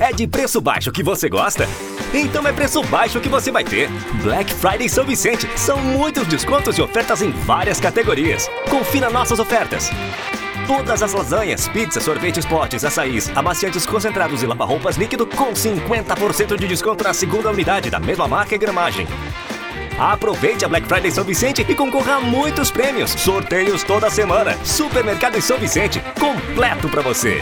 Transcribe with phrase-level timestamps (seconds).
[0.00, 1.66] É de preço baixo que você gosta?
[2.14, 3.90] Então é preço baixo que você vai ter.
[4.22, 5.48] Black Friday São Vicente.
[5.56, 8.48] São muitos descontos e ofertas em várias categorias.
[8.70, 9.90] Confira nossas ofertas.
[10.68, 16.68] Todas as lasanhas, pizzas, sorvetes, potes, açaís, amaciantes concentrados e lava-roupas líquido com 50% de
[16.68, 19.06] desconto na segunda unidade da mesma marca e gramagem.
[19.98, 23.10] Aproveite a Black Friday São Vicente e concorra a muitos prêmios.
[23.10, 24.56] Sorteios toda semana.
[24.64, 27.40] Supermercado em São Vicente, completo para você.